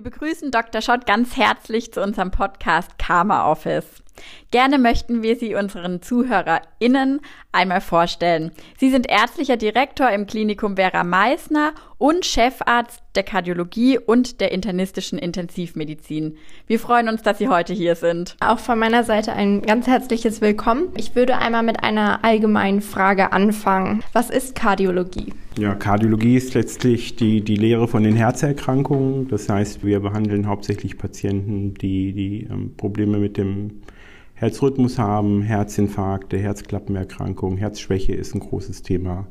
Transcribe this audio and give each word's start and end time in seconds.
Wir 0.00 0.10
begrüßen 0.10 0.50
Dr. 0.50 0.80
Schott 0.80 1.04
ganz 1.04 1.36
herzlich 1.36 1.92
zu 1.92 2.00
unserem 2.00 2.30
Podcast 2.30 2.98
Karma 2.98 3.52
Office. 3.52 3.84
Gerne 4.50 4.78
möchten 4.78 5.22
wir 5.22 5.36
Sie 5.36 5.54
unseren 5.54 6.02
ZuhörerInnen 6.02 7.20
einmal 7.52 7.80
vorstellen. 7.80 8.52
Sie 8.78 8.90
sind 8.90 9.08
ärztlicher 9.08 9.56
Direktor 9.56 10.10
im 10.10 10.26
Klinikum 10.26 10.76
Vera 10.76 11.04
Meissner 11.04 11.72
und 11.98 12.24
Chefarzt 12.24 13.02
der 13.14 13.22
Kardiologie 13.22 13.98
und 13.98 14.40
der 14.40 14.52
internistischen 14.52 15.18
Intensivmedizin. 15.18 16.36
Wir 16.66 16.80
freuen 16.80 17.08
uns, 17.08 17.22
dass 17.22 17.38
Sie 17.38 17.48
heute 17.48 17.72
hier 17.74 17.94
sind. 17.94 18.36
Auch 18.40 18.58
von 18.58 18.78
meiner 18.78 19.04
Seite 19.04 19.32
ein 19.32 19.62
ganz 19.62 19.86
herzliches 19.86 20.40
Willkommen. 20.40 20.88
Ich 20.96 21.14
würde 21.14 21.38
einmal 21.38 21.62
mit 21.62 21.82
einer 21.82 22.24
allgemeinen 22.24 22.80
Frage 22.80 23.32
anfangen. 23.32 24.02
Was 24.12 24.30
ist 24.30 24.54
Kardiologie? 24.54 25.32
Ja, 25.58 25.74
Kardiologie 25.74 26.36
ist 26.36 26.54
letztlich 26.54 27.16
die, 27.16 27.42
die 27.42 27.56
Lehre 27.56 27.88
von 27.88 28.02
den 28.02 28.16
Herzerkrankungen. 28.16 29.28
Das 29.28 29.48
heißt, 29.48 29.84
wir 29.84 30.00
behandeln 30.00 30.46
hauptsächlich 30.46 30.96
Patienten, 30.96 31.74
die, 31.74 32.12
die 32.12 32.48
ähm, 32.50 32.76
Probleme 32.76 33.18
mit 33.18 33.36
dem 33.36 33.82
Herzrhythmus 34.40 34.98
haben, 34.98 35.42
Herzinfarkte, 35.42 36.38
Herzklappenerkrankungen, 36.38 37.58
Herzschwäche 37.58 38.14
ist 38.14 38.34
ein 38.34 38.40
großes 38.40 38.80
Thema, 38.80 39.26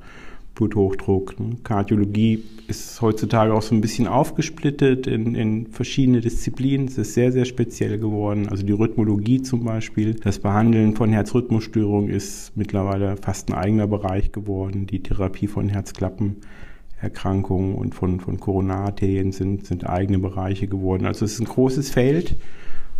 Bluthochdruck. 0.53 1.33
Kardiologie 1.63 2.43
ist 2.67 3.01
heutzutage 3.01 3.55
auch 3.55 3.63
so 3.63 3.73
ein 3.73 3.81
bisschen 3.81 4.05
aufgesplittet 4.05 5.07
in, 5.07 5.33
in 5.33 5.65
verschiedene 5.65 6.21
Disziplinen. 6.21 6.89
Es 6.89 6.99
ist 6.99 7.15
sehr, 7.15 7.31
sehr 7.31 7.45
speziell 7.45 7.97
geworden. 7.97 8.49
Also 8.49 8.63
die 8.63 8.71
Rhythmologie 8.71 9.41
zum 9.41 9.63
Beispiel, 9.63 10.13
das 10.13 10.37
Behandeln 10.37 10.95
von 10.95 11.11
Herzrhythmusstörungen 11.11 12.11
ist 12.11 12.51
mittlerweile 12.55 13.17
fast 13.17 13.49
ein 13.49 13.55
eigener 13.55 13.87
Bereich 13.87 14.31
geworden. 14.31 14.85
Die 14.85 15.01
Therapie 15.01 15.47
von 15.47 15.69
Herzklappenerkrankungen 15.69 17.73
und 17.73 17.95
von, 17.95 18.19
von 18.19 18.39
Koronararterien 18.39 19.31
sind, 19.31 19.65
sind 19.65 19.89
eigene 19.89 20.19
Bereiche 20.19 20.67
geworden. 20.67 21.07
Also 21.07 21.25
es 21.25 21.33
ist 21.33 21.39
ein 21.39 21.45
großes 21.45 21.89
Feld 21.89 22.35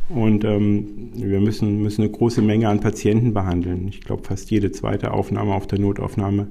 und 0.10 0.44
ähm, 0.44 1.12
wir 1.14 1.40
müssen, 1.40 1.82
müssen 1.82 2.02
eine 2.02 2.12
große 2.12 2.42
Menge 2.42 2.68
an 2.68 2.80
Patienten 2.80 3.34
behandeln. 3.34 3.88
Ich 3.88 4.02
glaube, 4.02 4.24
fast 4.24 4.52
jede 4.52 4.72
zweite 4.72 5.12
Aufnahme 5.12 5.54
auf 5.54 5.68
der 5.68 5.80
Notaufnahme 5.80 6.48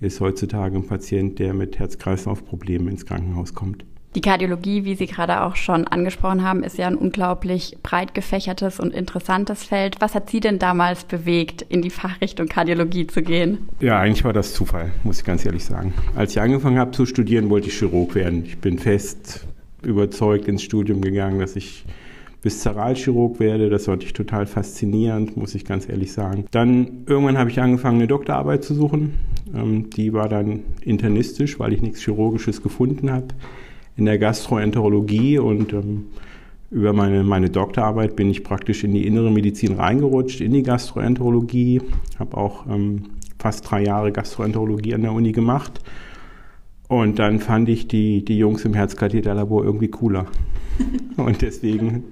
ist 0.00 0.20
heutzutage 0.20 0.76
ein 0.76 0.86
Patient, 0.86 1.38
der 1.38 1.54
mit 1.54 1.78
Herz-Kreislauf-Problemen 1.78 2.88
ins 2.88 3.06
Krankenhaus 3.06 3.54
kommt. 3.54 3.84
Die 4.14 4.22
Kardiologie, 4.22 4.84
wie 4.84 4.94
Sie 4.94 5.06
gerade 5.06 5.42
auch 5.42 5.54
schon 5.54 5.86
angesprochen 5.86 6.42
haben, 6.42 6.62
ist 6.62 6.78
ja 6.78 6.86
ein 6.86 6.96
unglaublich 6.96 7.76
breit 7.82 8.14
gefächertes 8.14 8.80
und 8.80 8.94
interessantes 8.94 9.64
Feld. 9.64 10.00
Was 10.00 10.14
hat 10.14 10.30
Sie 10.30 10.40
denn 10.40 10.58
damals 10.58 11.04
bewegt, 11.04 11.62
in 11.62 11.82
die 11.82 11.90
Fachrichtung 11.90 12.48
Kardiologie 12.48 13.06
zu 13.06 13.22
gehen? 13.22 13.68
Ja, 13.80 14.00
eigentlich 14.00 14.24
war 14.24 14.32
das 14.32 14.54
Zufall, 14.54 14.92
muss 15.04 15.18
ich 15.18 15.24
ganz 15.24 15.44
ehrlich 15.44 15.64
sagen. 15.64 15.92
Als 16.16 16.32
ich 16.32 16.40
angefangen 16.40 16.78
habe 16.78 16.92
zu 16.92 17.04
studieren, 17.04 17.50
wollte 17.50 17.68
ich 17.68 17.78
Chirurg 17.78 18.14
werden. 18.14 18.44
Ich 18.46 18.58
bin 18.58 18.78
fest 18.78 19.46
überzeugt 19.82 20.48
ins 20.48 20.62
Studium 20.62 21.02
gegangen, 21.02 21.38
dass 21.38 21.54
ich 21.54 21.84
Viszeralchirurg 22.42 23.40
werde. 23.40 23.68
Das 23.70 23.86
fand 23.86 24.04
ich 24.04 24.12
total 24.12 24.46
faszinierend, 24.46 25.36
muss 25.36 25.54
ich 25.54 25.64
ganz 25.64 25.88
ehrlich 25.88 26.12
sagen. 26.12 26.44
Dann 26.50 27.04
irgendwann 27.06 27.38
habe 27.38 27.50
ich 27.50 27.60
angefangen, 27.60 27.98
eine 27.98 28.06
Doktorarbeit 28.06 28.64
zu 28.64 28.74
suchen. 28.74 29.14
Ähm, 29.54 29.90
die 29.90 30.12
war 30.12 30.28
dann 30.28 30.60
internistisch, 30.80 31.58
weil 31.58 31.72
ich 31.72 31.82
nichts 31.82 32.00
Chirurgisches 32.00 32.62
gefunden 32.62 33.10
habe 33.10 33.28
in 33.96 34.04
der 34.04 34.18
Gastroenterologie 34.18 35.38
und 35.38 35.72
ähm, 35.72 36.06
über 36.70 36.92
meine, 36.92 37.24
meine 37.24 37.50
Doktorarbeit 37.50 38.14
bin 38.14 38.30
ich 38.30 38.44
praktisch 38.44 38.84
in 38.84 38.92
die 38.92 39.06
innere 39.06 39.30
Medizin 39.30 39.74
reingerutscht, 39.74 40.40
in 40.40 40.52
die 40.52 40.62
Gastroenterologie, 40.62 41.80
habe 42.18 42.36
auch 42.36 42.66
ähm, 42.66 43.04
fast 43.38 43.68
drei 43.68 43.82
Jahre 43.82 44.12
Gastroenterologie 44.12 44.94
an 44.94 45.02
der 45.02 45.12
Uni 45.12 45.32
gemacht. 45.32 45.80
Und 46.88 47.18
dann 47.18 47.38
fand 47.38 47.68
ich 47.68 47.86
die, 47.86 48.24
die 48.24 48.38
Jungs 48.38 48.64
im 48.64 48.72
Herzkatheterlabor 48.72 49.62
irgendwie 49.62 49.88
cooler. 49.88 50.26
Und 51.16 51.42
deswegen 51.42 52.04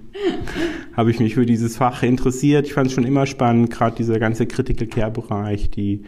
habe 0.93 1.11
ich 1.11 1.19
mich 1.19 1.34
für 1.34 1.47
dieses 1.47 1.77
Fach 1.77 2.03
interessiert. 2.03 2.67
Ich 2.67 2.75
fand 2.75 2.89
es 2.89 2.93
schon 2.93 3.05
immer 3.05 3.27
spannend, 3.27 3.71
gerade 3.71 3.97
dieser 3.97 4.19
ganze 4.19 4.47
Critical 4.47 4.87
Care 4.87 5.11
Bereich, 5.11 5.71
die, 5.71 6.03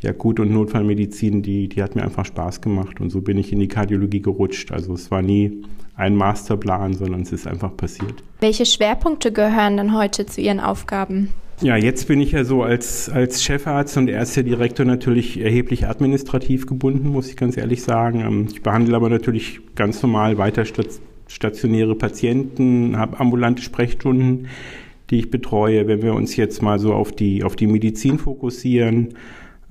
die 0.00 0.08
Akut- 0.08 0.40
und 0.40 0.50
Notfallmedizin, 0.50 1.42
die, 1.42 1.68
die 1.68 1.82
hat 1.82 1.94
mir 1.94 2.02
einfach 2.02 2.24
Spaß 2.24 2.62
gemacht. 2.62 3.00
Und 3.00 3.10
so 3.10 3.20
bin 3.20 3.36
ich 3.36 3.52
in 3.52 3.58
die 3.58 3.68
Kardiologie 3.68 4.22
gerutscht. 4.22 4.72
Also 4.72 4.94
es 4.94 5.10
war 5.10 5.20
nie 5.20 5.62
ein 5.94 6.14
Masterplan, 6.14 6.94
sondern 6.94 7.22
es 7.22 7.32
ist 7.32 7.46
einfach 7.46 7.76
passiert. 7.76 8.22
Welche 8.40 8.66
Schwerpunkte 8.66 9.32
gehören 9.32 9.76
denn 9.76 9.96
heute 9.96 10.26
zu 10.26 10.40
Ihren 10.40 10.60
Aufgaben? 10.60 11.30
Ja, 11.62 11.76
jetzt 11.76 12.06
bin 12.06 12.20
ich 12.20 12.32
ja 12.32 12.44
so 12.44 12.62
als, 12.62 13.08
als 13.08 13.42
Chefarzt 13.42 13.96
und 13.96 14.08
Ärztedirektor 14.08 14.84
natürlich 14.84 15.40
erheblich 15.40 15.86
administrativ 15.86 16.66
gebunden, 16.66 17.08
muss 17.08 17.30
ich 17.30 17.36
ganz 17.36 17.56
ehrlich 17.56 17.82
sagen. 17.82 18.20
Ähm, 18.20 18.48
ich 18.50 18.62
behandle 18.62 18.94
aber 18.94 19.08
natürlich 19.08 19.60
ganz 19.74 20.02
normal 20.02 20.36
weiter 20.36 20.64
stationäre 21.28 21.94
Patienten, 21.94 22.98
habe 22.98 23.18
ambulante 23.20 23.62
Sprechstunden, 23.62 24.48
die 25.08 25.20
ich 25.20 25.30
betreue. 25.30 25.88
Wenn 25.88 26.02
wir 26.02 26.12
uns 26.12 26.36
jetzt 26.36 26.60
mal 26.60 26.78
so 26.78 26.92
auf 26.92 27.10
die, 27.12 27.42
auf 27.42 27.56
die 27.56 27.66
Medizin 27.66 28.18
fokussieren, 28.18 29.14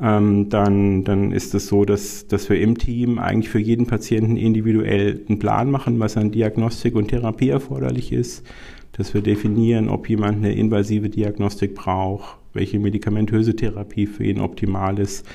ähm, 0.01 0.49
dann, 0.49 1.03
dann 1.03 1.31
ist 1.31 1.55
es 1.55 1.67
so, 1.67 1.85
dass, 1.85 2.27
dass 2.27 2.49
wir 2.49 2.59
im 2.59 2.77
Team 2.77 3.19
eigentlich 3.19 3.49
für 3.49 3.59
jeden 3.59 3.87
Patienten 3.87 4.37
individuell 4.37 5.21
einen 5.27 5.39
Plan 5.39 5.71
machen, 5.71 5.99
was 5.99 6.17
an 6.17 6.31
Diagnostik 6.31 6.95
und 6.95 7.07
Therapie 7.07 7.49
erforderlich 7.49 8.11
ist, 8.11 8.45
dass 8.91 9.13
wir 9.13 9.21
definieren, 9.21 9.89
ob 9.89 10.09
jemand 10.09 10.37
eine 10.37 10.53
invasive 10.53 11.09
Diagnostik 11.09 11.75
braucht, 11.75 12.37
welche 12.53 12.79
medikamentöse 12.79 13.55
Therapie 13.55 14.07
für 14.07 14.23
ihn 14.23 14.39
optimal 14.39 14.99
ist, 14.99 15.27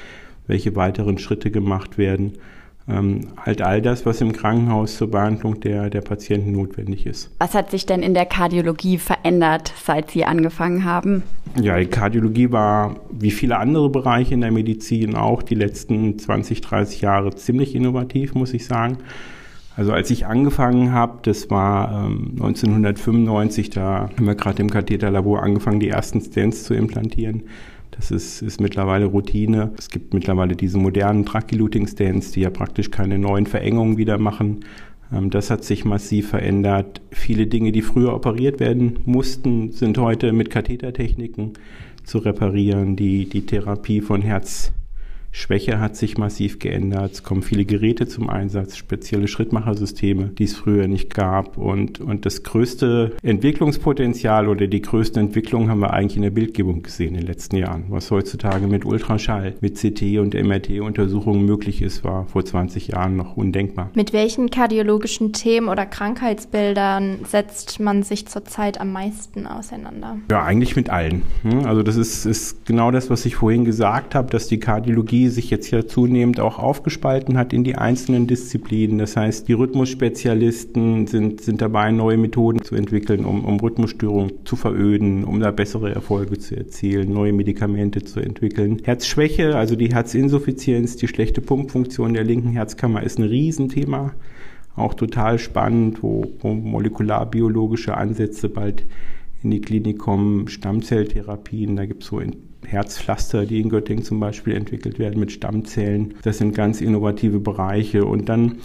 welche 0.46 0.76
weiteren 0.76 1.18
Schritte 1.18 1.50
gemacht 1.50 1.96
werden 1.96 2.32
ähm, 2.90 3.20
halt 3.44 3.62
all 3.62 3.80
das, 3.80 4.04
was 4.06 4.20
im 4.20 4.32
Krankenhaus 4.32 4.96
zur 4.96 5.10
Behandlung 5.10 5.60
der, 5.60 5.90
der 5.90 6.00
Patienten 6.00 6.52
notwendig 6.52 7.06
ist. 7.06 7.30
Was 7.38 7.54
hat 7.54 7.70
sich 7.70 7.86
denn 7.86 8.02
in 8.02 8.14
der 8.14 8.26
Kardiologie 8.26 8.98
verändert, 8.98 9.72
seit 9.82 10.10
Sie 10.10 10.24
angefangen 10.24 10.84
haben? 10.84 11.22
Ja, 11.60 11.78
die 11.78 11.86
Kardiologie 11.86 12.52
war 12.52 12.96
wie 13.10 13.30
viele 13.30 13.58
andere 13.58 13.90
Bereiche 13.90 14.34
in 14.34 14.40
der 14.40 14.52
Medizin 14.52 15.14
auch 15.14 15.42
die 15.42 15.54
letzten 15.54 16.18
20, 16.18 16.60
30 16.60 17.00
Jahre 17.00 17.34
ziemlich 17.34 17.74
innovativ, 17.74 18.34
muss 18.34 18.54
ich 18.54 18.66
sagen. 18.66 18.98
Also 19.76 19.92
als 19.92 20.10
ich 20.10 20.26
angefangen 20.26 20.92
habe, 20.92 21.20
das 21.22 21.48
war 21.48 22.04
ähm, 22.06 22.32
1995, 22.32 23.70
da 23.70 24.10
haben 24.14 24.26
wir 24.26 24.34
gerade 24.34 24.60
im 24.60 24.70
Katheterlabor 24.70 25.42
angefangen, 25.42 25.80
die 25.80 25.88
ersten 25.88 26.20
Stents 26.20 26.64
zu 26.64 26.74
implantieren. 26.74 27.44
Das 28.00 28.10
ist, 28.10 28.40
ist 28.40 28.62
mittlerweile 28.62 29.04
Routine. 29.04 29.72
Es 29.76 29.90
gibt 29.90 30.14
mittlerweile 30.14 30.56
diese 30.56 30.78
modernen 30.78 31.26
Trachyluting-Stents, 31.26 32.32
die 32.32 32.40
ja 32.40 32.48
praktisch 32.48 32.90
keine 32.90 33.18
neuen 33.18 33.44
Verengungen 33.44 33.98
wieder 33.98 34.16
machen. 34.16 34.64
Ähm, 35.12 35.28
das 35.28 35.50
hat 35.50 35.64
sich 35.64 35.84
massiv 35.84 36.30
verändert. 36.30 37.02
Viele 37.10 37.46
Dinge, 37.46 37.72
die 37.72 37.82
früher 37.82 38.14
operiert 38.14 38.58
werden 38.58 39.00
mussten, 39.04 39.72
sind 39.72 39.98
heute 39.98 40.32
mit 40.32 40.48
Kathetertechniken 40.48 41.52
zu 42.02 42.18
reparieren. 42.18 42.96
Die, 42.96 43.28
die 43.28 43.44
Therapie 43.44 44.00
von 44.00 44.22
Herz 44.22 44.72
Schwäche 45.32 45.80
hat 45.80 45.96
sich 45.96 46.18
massiv 46.18 46.58
geändert. 46.58 47.12
Es 47.12 47.22
kommen 47.22 47.42
viele 47.42 47.64
Geräte 47.64 48.08
zum 48.08 48.28
Einsatz, 48.28 48.76
spezielle 48.76 49.28
Schrittmachersysteme, 49.28 50.28
die 50.28 50.44
es 50.44 50.56
früher 50.56 50.88
nicht 50.88 51.14
gab. 51.14 51.56
Und, 51.56 52.00
und 52.00 52.26
das 52.26 52.42
größte 52.42 53.12
Entwicklungspotenzial 53.22 54.48
oder 54.48 54.66
die 54.66 54.82
größte 54.82 55.20
Entwicklung 55.20 55.68
haben 55.68 55.80
wir 55.80 55.92
eigentlich 55.92 56.16
in 56.16 56.22
der 56.22 56.30
Bildgebung 56.30 56.82
gesehen 56.82 57.14
in 57.14 57.20
den 57.20 57.26
letzten 57.26 57.56
Jahren. 57.56 57.84
Was 57.88 58.10
heutzutage 58.10 58.66
mit 58.66 58.84
Ultraschall, 58.84 59.54
mit 59.60 59.76
CT 59.76 60.18
und 60.18 60.34
MRT-Untersuchungen 60.34 61.44
möglich 61.44 61.82
ist, 61.82 62.04
war 62.04 62.26
vor 62.26 62.44
20 62.44 62.88
Jahren 62.88 63.16
noch 63.16 63.36
undenkbar. 63.36 63.90
Mit 63.94 64.12
welchen 64.12 64.50
kardiologischen 64.50 65.32
Themen 65.32 65.68
oder 65.68 65.86
Krankheitsbildern 65.86 67.20
setzt 67.24 67.78
man 67.80 68.02
sich 68.02 68.26
zurzeit 68.26 68.80
am 68.80 68.92
meisten 68.92 69.46
auseinander? 69.46 70.18
Ja, 70.30 70.44
eigentlich 70.44 70.76
mit 70.76 70.90
allen. 70.90 71.22
Also 71.64 71.82
das 71.82 71.96
ist, 71.96 72.26
ist 72.26 72.66
genau 72.66 72.90
das, 72.90 73.10
was 73.10 73.24
ich 73.26 73.36
vorhin 73.36 73.64
gesagt 73.64 74.14
habe, 74.14 74.30
dass 74.30 74.48
die 74.48 74.58
Kardiologie 74.58 75.19
Kardiologie 75.20 75.28
sich 75.28 75.50
jetzt 75.50 75.70
ja 75.70 75.86
zunehmend 75.86 76.40
auch 76.40 76.58
aufgespalten 76.58 77.36
hat 77.36 77.52
in 77.52 77.64
die 77.64 77.76
einzelnen 77.76 78.26
Disziplinen. 78.26 78.98
Das 78.98 79.16
heißt, 79.16 79.48
die 79.48 79.52
Rhythmusspezialisten 79.52 81.06
sind, 81.06 81.40
sind 81.40 81.60
dabei, 81.60 81.90
neue 81.90 82.16
Methoden 82.16 82.62
zu 82.62 82.74
entwickeln, 82.74 83.24
um, 83.24 83.44
um 83.44 83.60
Rhythmusstörungen 83.60 84.32
zu 84.44 84.56
veröden, 84.56 85.24
um 85.24 85.40
da 85.40 85.50
bessere 85.50 85.94
Erfolge 85.94 86.38
zu 86.38 86.56
erzielen, 86.56 87.12
neue 87.12 87.32
Medikamente 87.32 88.02
zu 88.02 88.20
entwickeln. 88.20 88.80
Herzschwäche, 88.82 89.56
also 89.56 89.76
die 89.76 89.92
Herzinsuffizienz, 89.92 90.96
die 90.96 91.08
schlechte 91.08 91.40
Pumpfunktion 91.40 92.14
der 92.14 92.24
linken 92.24 92.50
Herzkammer 92.50 93.02
ist 93.02 93.18
ein 93.18 93.24
Riesenthema. 93.24 94.14
Auch 94.76 94.94
total 94.94 95.38
spannend, 95.38 96.02
wo, 96.02 96.32
wo 96.40 96.54
molekularbiologische 96.54 97.96
Ansätze 97.96 98.48
bald 98.48 98.84
in 99.42 99.50
die 99.50 99.60
Klinik 99.60 99.98
kommen, 99.98 100.48
Stammzelltherapien, 100.48 101.76
da 101.76 101.86
gibt 101.86 102.02
es 102.02 102.08
so 102.08 102.20
Herzpflaster, 102.66 103.46
die 103.46 103.60
in 103.60 103.68
Göttingen 103.68 104.04
zum 104.04 104.20
Beispiel 104.20 104.54
entwickelt 104.54 104.98
werden 104.98 105.18
mit 105.18 105.32
Stammzellen. 105.32 106.14
Das 106.22 106.38
sind 106.38 106.54
ganz 106.54 106.80
innovative 106.80 107.40
Bereiche. 107.40 108.04
Und 108.04 108.28
dann 108.28 108.58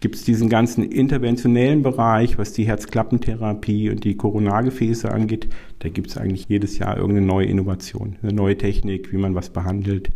gibt 0.00 0.16
es 0.16 0.24
diesen 0.24 0.48
ganzen 0.48 0.90
interventionellen 0.90 1.82
Bereich, 1.82 2.38
was 2.38 2.52
die 2.52 2.66
Herzklappentherapie 2.66 3.90
und 3.90 4.04
die 4.04 4.16
Koronargefäße 4.16 5.10
angeht. 5.10 5.48
Da 5.78 5.88
gibt 5.88 6.08
es 6.08 6.16
eigentlich 6.16 6.46
jedes 6.48 6.78
Jahr 6.78 6.96
irgendeine 6.96 7.26
neue 7.26 7.46
Innovation, 7.46 8.16
eine 8.22 8.32
neue 8.32 8.56
Technik, 8.56 9.12
wie 9.12 9.18
man 9.18 9.34
was 9.34 9.50
behandelt, 9.50 10.10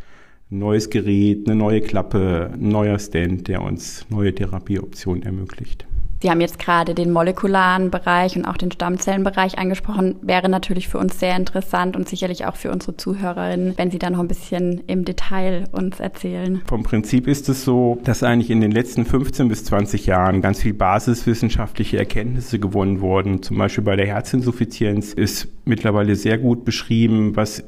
ein 0.51 0.59
neues 0.59 0.89
Gerät, 0.91 1.47
eine 1.47 1.57
neue 1.57 1.81
Klappe, 1.81 2.51
ein 2.55 2.69
neuer 2.69 2.99
Stand, 2.99 3.49
der 3.49 3.63
uns 3.63 4.07
neue 4.09 4.35
Therapieoptionen 4.35 5.23
ermöglicht. 5.23 5.87
Sie 6.25 6.31
haben 6.31 6.41
jetzt 6.41 6.59
gerade 6.59 6.95
den 6.95 7.13
molekularen 7.13 7.91
Bereich 7.91 8.35
und 8.35 8.47
auch 8.47 8.57
den 8.57 8.73
Stammzellenbereich 8.73 9.59
angesprochen. 9.59 10.17
Wäre 10.23 10.49
natürlich 10.49 10.89
für 10.89 10.97
uns 10.97 11.21
sehr 11.21 11.37
interessant 11.37 11.97
und 11.97 12.09
sicherlich 12.09 12.47
auch 12.47 12.57
für 12.57 12.73
unsere 12.73 12.97
Zuhörerinnen, 12.97 13.75
wenn 13.77 13.91
Sie 13.91 13.99
da 13.99 14.09
noch 14.09 14.21
ein 14.21 14.29
bisschen 14.29 14.81
im 14.87 15.05
Detail 15.05 15.65
uns 15.71 16.01
erzählen. 16.01 16.63
Vom 16.67 16.83
Prinzip 16.83 17.29
ist 17.29 17.51
es 17.51 17.63
so, 17.63 18.01
dass 18.05 18.23
eigentlich 18.23 18.49
in 18.49 18.63
den 18.63 18.71
letzten 18.71 19.05
15 19.05 19.49
bis 19.49 19.67
20 19.67 20.07
Jahren 20.07 20.41
ganz 20.41 20.63
viel 20.63 20.73
basiswissenschaftliche 20.73 21.99
Erkenntnisse 21.99 22.59
gewonnen 22.59 23.03
wurden. 23.03 23.43
Zum 23.43 23.59
Beispiel 23.59 23.85
bei 23.85 23.97
der 23.97 24.07
Herzinsuffizienz 24.07 25.13
ist 25.13 25.49
mittlerweile 25.67 26.17
sehr 26.17 26.39
gut 26.39 26.65
beschrieben, 26.65 27.37
was 27.37 27.65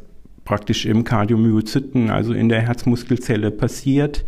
praktisch 0.46 0.86
im 0.86 1.04
Kardiomyozyten, 1.04 2.08
also 2.08 2.32
in 2.32 2.48
der 2.48 2.62
Herzmuskelzelle 2.62 3.50
passiert. 3.50 4.24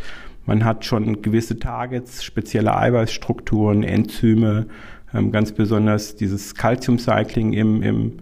Man 0.48 0.64
hat 0.64 0.86
schon 0.86 1.20
gewisse 1.20 1.58
Targets, 1.58 2.24
spezielle 2.24 2.74
Eiweißstrukturen, 2.74 3.82
Enzyme, 3.82 4.66
ähm, 5.12 5.30
ganz 5.30 5.52
besonders 5.52 6.16
dieses 6.16 6.54
Calcium-Cycling 6.54 7.52
im, 7.52 7.82
im 7.82 8.12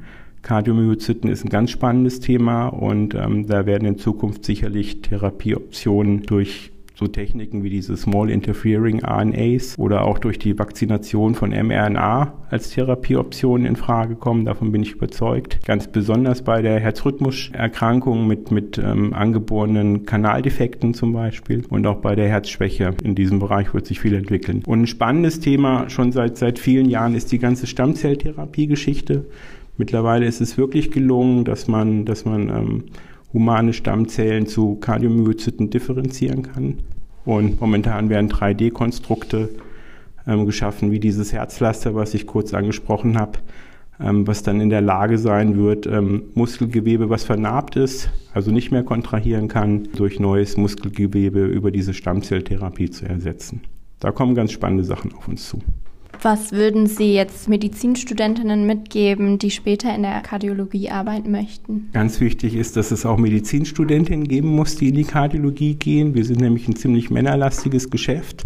Kardiomyozyten 0.42 1.30
ist 1.30 1.44
ein 1.44 1.50
ganz 1.50 1.70
spannendes 1.70 2.18
Thema 2.18 2.66
und 2.66 3.14
ähm, 3.14 3.46
da 3.46 3.64
werden 3.64 3.86
in 3.86 3.98
Zukunft 3.98 4.44
sicherlich 4.44 5.02
Therapieoptionen 5.02 6.22
durch 6.22 6.72
so 6.98 7.06
Techniken 7.06 7.62
wie 7.62 7.68
diese 7.68 7.96
Small 7.96 8.30
Interfering 8.30 9.04
RNAs 9.04 9.78
oder 9.78 10.02
auch 10.02 10.18
durch 10.18 10.38
die 10.38 10.58
Vakzination 10.58 11.34
von 11.34 11.50
mRNA 11.50 12.32
als 12.48 12.70
Therapieoption 12.70 13.66
in 13.66 13.76
Frage 13.76 14.16
kommen. 14.16 14.46
Davon 14.46 14.72
bin 14.72 14.82
ich 14.82 14.92
überzeugt. 14.92 15.58
Ganz 15.66 15.88
besonders 15.88 16.42
bei 16.42 16.62
der 16.62 16.80
Herzrhythmuserkrankung 16.80 18.26
mit, 18.26 18.50
mit 18.50 18.78
ähm, 18.78 19.12
angeborenen 19.12 20.06
Kanaldefekten 20.06 20.94
zum 20.94 21.12
Beispiel 21.12 21.64
und 21.68 21.86
auch 21.86 21.96
bei 21.96 22.14
der 22.14 22.28
Herzschwäche. 22.28 22.94
In 23.04 23.14
diesem 23.14 23.40
Bereich 23.40 23.74
wird 23.74 23.86
sich 23.86 24.00
viel 24.00 24.14
entwickeln. 24.14 24.62
Und 24.66 24.82
ein 24.82 24.86
spannendes 24.86 25.40
Thema 25.40 25.90
schon 25.90 26.12
seit, 26.12 26.38
seit 26.38 26.58
vielen 26.58 26.88
Jahren 26.88 27.14
ist 27.14 27.30
die 27.30 27.38
ganze 27.38 27.66
Stammzelltherapie-Geschichte. 27.66 29.26
Mittlerweile 29.76 30.24
ist 30.24 30.40
es 30.40 30.56
wirklich 30.56 30.90
gelungen, 30.90 31.44
dass 31.44 31.68
man, 31.68 32.06
dass 32.06 32.24
man 32.24 32.48
ähm, 32.48 32.84
humane 33.36 33.74
Stammzellen 33.74 34.46
zu 34.46 34.76
Kardiomyozyten 34.76 35.68
differenzieren 35.68 36.42
kann. 36.42 36.78
Und 37.26 37.60
momentan 37.60 38.08
werden 38.08 38.30
3D-Konstrukte 38.30 39.50
ähm, 40.26 40.46
geschaffen, 40.46 40.90
wie 40.90 41.00
dieses 41.00 41.34
Herzpflaster, 41.34 41.94
was 41.94 42.14
ich 42.14 42.26
kurz 42.26 42.54
angesprochen 42.54 43.18
habe, 43.18 43.40
ähm, 44.00 44.26
was 44.26 44.42
dann 44.42 44.62
in 44.62 44.70
der 44.70 44.80
Lage 44.80 45.18
sein 45.18 45.58
wird, 45.58 45.86
ähm, 45.86 46.22
Muskelgewebe, 46.34 47.10
was 47.10 47.24
vernarbt 47.24 47.76
ist, 47.76 48.08
also 48.32 48.50
nicht 48.50 48.70
mehr 48.70 48.84
kontrahieren 48.84 49.48
kann, 49.48 49.86
durch 49.94 50.18
neues 50.18 50.56
Muskelgewebe 50.56 51.44
über 51.44 51.70
diese 51.70 51.92
Stammzelltherapie 51.92 52.88
zu 52.88 53.04
ersetzen. 53.04 53.60
Da 54.00 54.12
kommen 54.12 54.34
ganz 54.34 54.50
spannende 54.50 54.84
Sachen 54.84 55.12
auf 55.12 55.28
uns 55.28 55.46
zu. 55.46 55.60
Was 56.22 56.52
würden 56.52 56.86
Sie 56.86 57.14
jetzt 57.14 57.48
Medizinstudentinnen 57.48 58.66
mitgeben, 58.66 59.38
die 59.38 59.50
später 59.50 59.94
in 59.94 60.02
der 60.02 60.20
Kardiologie 60.20 60.90
arbeiten 60.90 61.30
möchten? 61.30 61.90
Ganz 61.92 62.20
wichtig 62.20 62.54
ist, 62.54 62.76
dass 62.76 62.90
es 62.90 63.04
auch 63.04 63.18
Medizinstudentinnen 63.18 64.26
geben 64.26 64.48
muss, 64.48 64.76
die 64.76 64.88
in 64.88 64.94
die 64.94 65.04
Kardiologie 65.04 65.74
gehen. 65.74 66.14
Wir 66.14 66.24
sind 66.24 66.40
nämlich 66.40 66.68
ein 66.68 66.76
ziemlich 66.76 67.10
männerlastiges 67.10 67.90
Geschäft. 67.90 68.44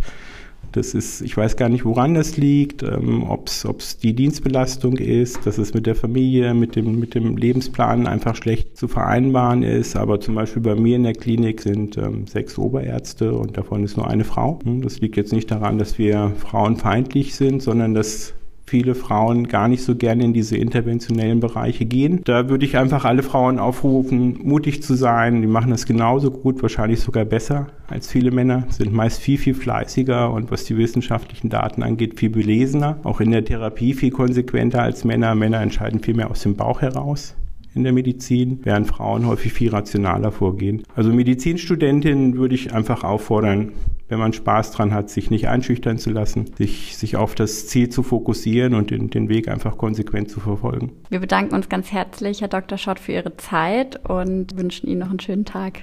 Das 0.72 0.94
ist, 0.94 1.20
ich 1.20 1.36
weiß 1.36 1.56
gar 1.56 1.68
nicht, 1.68 1.84
woran 1.84 2.14
das 2.14 2.36
liegt, 2.36 2.82
ähm, 2.82 3.24
ob 3.24 3.48
es 3.48 3.98
die 3.98 4.14
Dienstbelastung 4.14 4.96
ist, 4.98 5.46
dass 5.46 5.58
es 5.58 5.74
mit 5.74 5.86
der 5.86 5.94
Familie, 5.94 6.54
mit 6.54 6.76
dem, 6.76 6.98
mit 6.98 7.14
dem 7.14 7.36
Lebensplan 7.36 8.06
einfach 8.06 8.36
schlecht 8.36 8.76
zu 8.76 8.88
vereinbaren 8.88 9.62
ist. 9.62 9.96
Aber 9.96 10.20
zum 10.20 10.34
Beispiel 10.34 10.62
bei 10.62 10.74
mir 10.74 10.96
in 10.96 11.02
der 11.02 11.14
Klinik 11.14 11.60
sind 11.60 11.96
ähm, 11.96 12.26
sechs 12.26 12.58
Oberärzte 12.58 13.32
und 13.32 13.56
davon 13.56 13.84
ist 13.84 13.96
nur 13.96 14.08
eine 14.08 14.24
Frau. 14.24 14.60
Hm, 14.64 14.82
das 14.82 15.00
liegt 15.00 15.16
jetzt 15.16 15.32
nicht 15.32 15.50
daran, 15.50 15.78
dass 15.78 15.98
wir 15.98 16.32
frauenfeindlich 16.36 17.34
sind, 17.34 17.62
sondern 17.62 17.94
dass 17.94 18.34
viele 18.70 18.94
Frauen 18.94 19.48
gar 19.48 19.66
nicht 19.66 19.82
so 19.82 19.96
gerne 19.96 20.22
in 20.22 20.32
diese 20.32 20.56
interventionellen 20.56 21.40
Bereiche 21.40 21.86
gehen. 21.86 22.20
Da 22.24 22.48
würde 22.48 22.64
ich 22.64 22.78
einfach 22.78 23.04
alle 23.04 23.24
Frauen 23.24 23.58
aufrufen, 23.58 24.38
mutig 24.44 24.80
zu 24.84 24.94
sein. 24.94 25.42
Die 25.42 25.48
machen 25.48 25.72
das 25.72 25.86
genauso 25.86 26.30
gut, 26.30 26.62
wahrscheinlich 26.62 27.00
sogar 27.00 27.24
besser 27.24 27.66
als 27.88 28.08
viele 28.08 28.30
Männer, 28.30 28.66
sind 28.68 28.92
meist 28.92 29.20
viel, 29.20 29.38
viel 29.38 29.54
fleißiger 29.54 30.32
und 30.32 30.52
was 30.52 30.62
die 30.64 30.76
wissenschaftlichen 30.76 31.48
Daten 31.48 31.82
angeht, 31.82 32.20
viel 32.20 32.30
belesener. 32.30 33.00
Auch 33.02 33.20
in 33.20 33.32
der 33.32 33.44
Therapie 33.44 33.92
viel 33.92 34.12
konsequenter 34.12 34.80
als 34.80 35.04
Männer. 35.04 35.34
Männer 35.34 35.60
entscheiden 35.60 35.98
viel 35.98 36.14
mehr 36.14 36.30
aus 36.30 36.42
dem 36.42 36.54
Bauch 36.54 36.80
heraus 36.80 37.34
in 37.74 37.82
der 37.82 37.92
Medizin, 37.92 38.60
während 38.62 38.86
Frauen 38.86 39.26
häufig 39.26 39.52
viel 39.52 39.70
rationaler 39.70 40.30
vorgehen. 40.30 40.84
Also 40.94 41.12
Medizinstudentinnen 41.12 42.36
würde 42.36 42.54
ich 42.54 42.72
einfach 42.72 43.02
auffordern, 43.02 43.72
wenn 44.10 44.18
man 44.18 44.32
Spaß 44.32 44.72
dran 44.72 44.92
hat, 44.92 45.08
sich 45.08 45.30
nicht 45.30 45.48
einschüchtern 45.48 45.96
zu 45.96 46.10
lassen, 46.10 46.50
sich, 46.58 46.96
sich 46.96 47.16
auf 47.16 47.34
das 47.34 47.68
Ziel 47.68 47.88
zu 47.88 48.02
fokussieren 48.02 48.74
und 48.74 48.90
den, 48.90 49.08
den 49.08 49.28
Weg 49.28 49.48
einfach 49.48 49.78
konsequent 49.78 50.30
zu 50.30 50.40
verfolgen. 50.40 50.92
Wir 51.08 51.20
bedanken 51.20 51.54
uns 51.54 51.68
ganz 51.68 51.92
herzlich, 51.92 52.40
Herr 52.40 52.48
Dr. 52.48 52.76
Schott, 52.76 52.98
für 52.98 53.12
Ihre 53.12 53.36
Zeit 53.36 54.08
und 54.08 54.58
wünschen 54.58 54.88
Ihnen 54.88 55.00
noch 55.00 55.10
einen 55.10 55.20
schönen 55.20 55.44
Tag. 55.44 55.80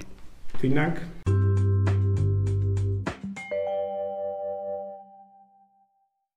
Vielen 0.60 0.74
Dank. 0.74 1.00